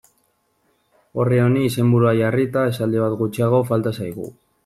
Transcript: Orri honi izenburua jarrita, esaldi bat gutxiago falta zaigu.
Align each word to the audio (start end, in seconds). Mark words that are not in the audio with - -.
Orri 1.23 1.39
honi 1.41 1.65
izenburua 1.65 2.15
jarrita, 2.21 2.65
esaldi 2.73 3.05
bat 3.05 3.19
gutxiago 3.23 3.63
falta 3.73 3.97
zaigu. 4.01 4.29